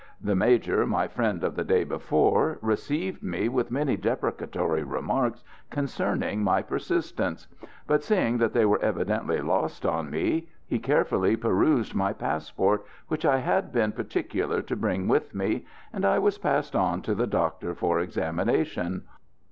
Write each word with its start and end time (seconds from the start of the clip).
The 0.19 0.33
major, 0.35 0.87
my 0.87 1.07
friend 1.07 1.43
of 1.43 1.55
the 1.55 1.63
day 1.63 1.83
before, 1.83 2.57
received 2.63 3.21
me 3.21 3.47
with 3.49 3.69
many 3.69 3.95
deprecatory 3.95 4.81
remarks 4.81 5.43
concerning 5.69 6.41
my 6.43 6.63
persistence; 6.63 7.47
but 7.85 8.03
seeing 8.03 8.39
that 8.39 8.51
they 8.51 8.65
were 8.65 8.81
evidently 8.81 9.41
lost 9.41 9.85
on 9.85 10.09
me, 10.09 10.49
he 10.65 10.79
carefully 10.79 11.35
perused 11.35 11.93
my 11.93 12.13
passport, 12.13 12.83
which 13.09 13.25
I 13.25 13.37
had 13.41 13.71
been 13.71 13.91
particular 13.91 14.63
to 14.63 14.75
bring 14.75 15.07
with 15.07 15.35
me, 15.35 15.67
and 15.93 16.03
I 16.03 16.17
was 16.17 16.39
passed 16.39 16.75
on 16.75 17.03
to 17.03 17.13
the 17.13 17.27
doctor 17.27 17.75
for 17.75 17.99
examination. 17.99 19.03